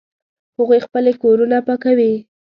[0.57, 2.13] هغوی خپلې کورونه پاکوي